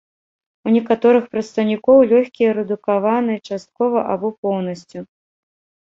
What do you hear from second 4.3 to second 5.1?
поўнасцю.